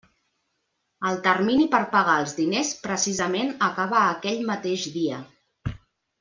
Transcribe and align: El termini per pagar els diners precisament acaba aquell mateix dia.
El 1.09 1.19
termini 1.27 1.67
per 1.75 1.81
pagar 1.91 2.15
els 2.21 2.33
diners 2.39 2.71
precisament 2.87 3.53
acaba 3.69 4.01
aquell 4.07 4.43
mateix 4.49 4.89
dia. 4.99 5.21